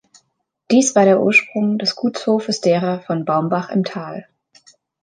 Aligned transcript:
Dies 0.71 0.95
war 0.95 1.05
der 1.05 1.21
Ursprung 1.21 1.77
des 1.77 1.95
Gutshofes 1.95 2.59
derer 2.59 3.01
von 3.01 3.23
Baumbach 3.23 3.69
im 3.69 3.83
Tal. 3.83 4.25